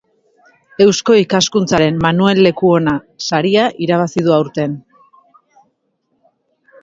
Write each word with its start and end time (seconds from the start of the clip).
Eusko 0.85 1.15
Ikaskuntzaren 1.23 1.99
Manuel 2.05 2.41
Lekuona 2.47 2.93
saria 3.31 3.67
irabazi 3.87 4.25
du 4.29 4.35
aurten. 4.37 4.75